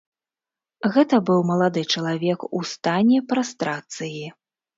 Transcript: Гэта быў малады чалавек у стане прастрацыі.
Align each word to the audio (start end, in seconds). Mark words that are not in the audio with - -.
Гэта 0.95 1.15
быў 1.27 1.39
малады 1.49 1.83
чалавек 1.97 2.39
у 2.61 2.63
стане 2.71 3.21
прастрацыі. 3.35 4.25